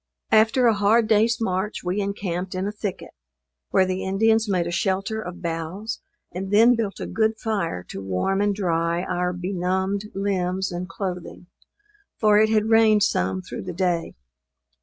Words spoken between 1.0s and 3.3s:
day's march we encamped in a thicket,